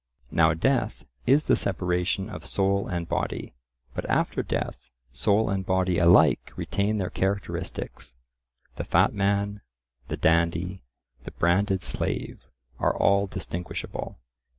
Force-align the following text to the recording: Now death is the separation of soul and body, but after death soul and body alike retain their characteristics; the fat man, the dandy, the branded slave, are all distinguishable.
Now 0.31 0.55
death 0.55 1.05
is 1.27 1.43
the 1.43 1.55
separation 1.55 2.27
of 2.27 2.43
soul 2.47 2.87
and 2.87 3.07
body, 3.07 3.53
but 3.93 4.03
after 4.09 4.41
death 4.41 4.89
soul 5.13 5.51
and 5.51 5.63
body 5.63 5.99
alike 5.99 6.51
retain 6.55 6.97
their 6.97 7.11
characteristics; 7.11 8.15
the 8.77 8.83
fat 8.83 9.13
man, 9.13 9.61
the 10.07 10.17
dandy, 10.17 10.81
the 11.23 11.29
branded 11.31 11.83
slave, 11.83 12.47
are 12.79 12.97
all 12.97 13.27
distinguishable. 13.27 14.17